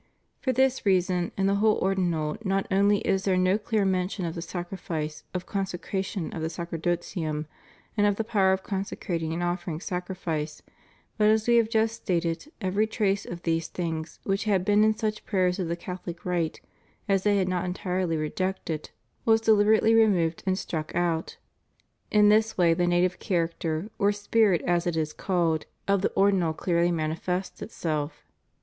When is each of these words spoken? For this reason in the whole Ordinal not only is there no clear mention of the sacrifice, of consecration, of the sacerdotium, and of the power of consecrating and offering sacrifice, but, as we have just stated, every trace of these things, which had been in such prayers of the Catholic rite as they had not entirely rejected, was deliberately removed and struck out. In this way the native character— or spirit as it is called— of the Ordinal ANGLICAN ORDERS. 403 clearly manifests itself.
For 0.39 0.51
this 0.51 0.83
reason 0.83 1.31
in 1.37 1.45
the 1.45 1.53
whole 1.61 1.75
Ordinal 1.77 2.35
not 2.43 2.65
only 2.71 3.01
is 3.01 3.23
there 3.23 3.37
no 3.37 3.59
clear 3.59 3.85
mention 3.85 4.25
of 4.25 4.33
the 4.33 4.41
sacrifice, 4.41 5.23
of 5.31 5.45
consecration, 5.45 6.33
of 6.33 6.41
the 6.41 6.47
sacerdotium, 6.49 7.45
and 7.95 8.07
of 8.07 8.15
the 8.15 8.23
power 8.23 8.51
of 8.51 8.63
consecrating 8.63 9.31
and 9.31 9.43
offering 9.43 9.79
sacrifice, 9.79 10.63
but, 11.19 11.29
as 11.29 11.47
we 11.47 11.57
have 11.57 11.69
just 11.69 11.97
stated, 11.97 12.51
every 12.59 12.87
trace 12.87 13.27
of 13.27 13.43
these 13.43 13.67
things, 13.67 14.17
which 14.23 14.45
had 14.45 14.65
been 14.65 14.83
in 14.83 14.95
such 14.97 15.23
prayers 15.23 15.59
of 15.59 15.67
the 15.67 15.75
Catholic 15.75 16.25
rite 16.25 16.61
as 17.07 17.21
they 17.21 17.37
had 17.37 17.47
not 17.47 17.65
entirely 17.65 18.17
rejected, 18.17 18.89
was 19.23 19.39
deliberately 19.39 19.93
removed 19.93 20.41
and 20.47 20.57
struck 20.57 20.95
out. 20.95 21.37
In 22.09 22.29
this 22.29 22.57
way 22.57 22.73
the 22.73 22.87
native 22.87 23.19
character— 23.19 23.91
or 23.99 24.11
spirit 24.11 24.63
as 24.63 24.87
it 24.87 24.97
is 24.97 25.13
called— 25.13 25.67
of 25.87 26.01
the 26.01 26.09
Ordinal 26.15 26.47
ANGLICAN 26.53 26.73
ORDERS. 26.73 26.89
403 26.89 26.91
clearly 26.91 26.91
manifests 26.91 27.61
itself. 27.61 28.25